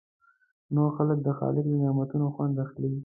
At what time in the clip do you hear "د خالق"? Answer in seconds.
1.23-1.65